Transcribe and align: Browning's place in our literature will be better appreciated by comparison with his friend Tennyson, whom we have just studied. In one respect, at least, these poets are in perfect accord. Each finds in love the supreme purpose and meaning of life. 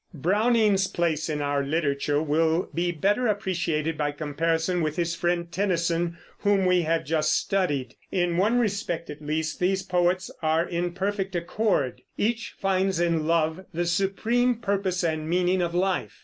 Browning's 0.15 0.87
place 0.87 1.29
in 1.29 1.43
our 1.43 1.63
literature 1.63 2.23
will 2.23 2.71
be 2.73 2.91
better 2.91 3.27
appreciated 3.27 3.99
by 3.99 4.11
comparison 4.11 4.81
with 4.81 4.95
his 4.95 5.13
friend 5.13 5.51
Tennyson, 5.51 6.17
whom 6.39 6.65
we 6.65 6.81
have 6.81 7.05
just 7.05 7.35
studied. 7.37 7.93
In 8.11 8.35
one 8.37 8.57
respect, 8.57 9.11
at 9.11 9.21
least, 9.21 9.59
these 9.59 9.83
poets 9.83 10.31
are 10.41 10.65
in 10.67 10.93
perfect 10.93 11.35
accord. 11.35 12.01
Each 12.17 12.55
finds 12.57 12.99
in 12.99 13.27
love 13.27 13.63
the 13.75 13.85
supreme 13.85 14.55
purpose 14.55 15.03
and 15.03 15.29
meaning 15.29 15.61
of 15.61 15.75
life. 15.75 16.19